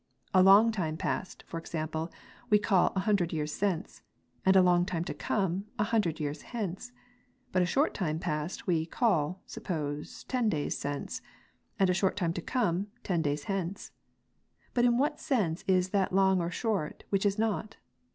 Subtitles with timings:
[0.33, 2.11] A long time past (for example)
[2.49, 4.01] we call an hundred years since;
[4.43, 6.91] and a long time to come, an hundred years hence.
[7.51, 11.21] But a short time past, we call (suppose) ten days since;
[11.77, 13.91] and a short time to come, ten days hence.
[14.73, 17.77] But in what sense is that long or short, which is not